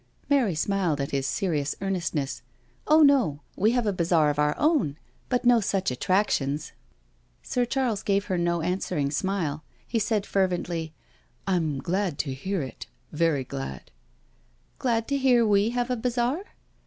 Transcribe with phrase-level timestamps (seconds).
[0.31, 2.41] Mary smiled at his serious earnestness."
[2.87, 4.97] Oh, no— we have a bazaar of our own—
[5.29, 7.47] but no such attrac tions I '^.
[7.47, 9.63] Sir Charles gave her no answering smile.
[9.87, 10.91] He said fervently:"
[11.47, 13.91] I'm glad to hear it— very glad.""
[14.79, 16.45] Glad to hear we have a bazaar?"